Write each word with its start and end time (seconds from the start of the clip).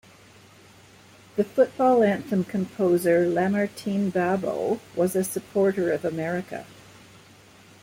The 1.35 1.43
football 1.43 2.01
anthem 2.01 2.43
composer 2.45 3.27
Lamartine 3.27 4.09
Babo 4.11 4.79
was 4.95 5.15
a 5.15 5.23
supporter 5.23 5.91
of 5.91 6.03
America. 6.03 6.65